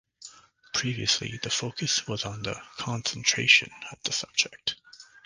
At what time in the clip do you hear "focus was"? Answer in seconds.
1.51-2.25